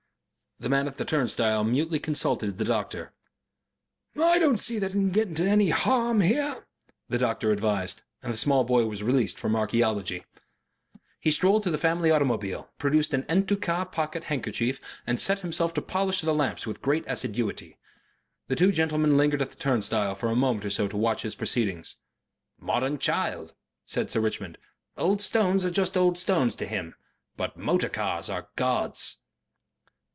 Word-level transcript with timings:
The 0.61 0.69
man 0.69 0.85
at 0.87 0.97
the 0.97 1.05
turnstile 1.05 1.63
mutely 1.63 1.97
consulted 1.97 2.59
the 2.59 2.63
doctor. 2.65 3.13
"I 4.15 4.37
don't 4.37 4.59
see 4.59 4.77
that 4.77 4.91
he 4.91 4.99
can 4.99 5.09
get 5.09 5.27
into 5.27 5.43
any 5.43 5.69
harm 5.71 6.21
here," 6.21 6.67
the 7.09 7.17
doctor 7.17 7.51
advised, 7.51 8.03
and 8.21 8.31
the 8.31 8.37
small 8.37 8.63
boy 8.63 8.85
was 8.85 9.01
released 9.01 9.39
from 9.39 9.55
archaeology. 9.55 10.23
He 11.19 11.31
strolled 11.31 11.63
to 11.63 11.71
the 11.71 11.79
family 11.79 12.11
automobile, 12.11 12.69
produced 12.77 13.11
an 13.15 13.25
EN 13.27 13.47
TOUT 13.47 13.59
CAS 13.59 13.87
pocket 13.91 14.25
handkerchief 14.25 15.01
and 15.07 15.19
set 15.19 15.39
himself 15.39 15.73
to 15.73 15.81
polish 15.81 16.21
the 16.21 16.31
lamps 16.31 16.67
with 16.67 16.83
great 16.83 17.05
assiduity. 17.07 17.79
The 18.47 18.55
two 18.55 18.71
gentlemen 18.71 19.17
lingered 19.17 19.41
at 19.41 19.49
the 19.49 19.55
turnstile 19.57 20.13
for 20.13 20.29
a 20.29 20.35
moment 20.35 20.65
or 20.65 20.69
so 20.69 20.87
to 20.87 20.95
watch 20.95 21.23
his 21.23 21.33
proceedings. 21.33 21.95
"Modern 22.59 22.99
child," 22.99 23.55
said 23.87 24.11
Sir 24.11 24.19
Richmond. 24.21 24.59
"Old 24.95 25.23
stones 25.23 25.65
are 25.65 25.71
just 25.71 25.97
old 25.97 26.19
stones 26.19 26.53
to 26.57 26.67
him. 26.67 26.93
But 27.35 27.57
motor 27.57 27.89
cars 27.89 28.29
are 28.29 28.49
gods." 28.55 29.17